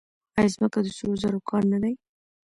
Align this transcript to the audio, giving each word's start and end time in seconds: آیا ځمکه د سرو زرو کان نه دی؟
آیا 0.37 0.49
ځمکه 0.55 0.79
د 0.83 0.87
سرو 0.97 1.13
زرو 1.21 1.39
کان 1.49 1.63
نه 1.71 1.77
دی؟ 1.83 1.93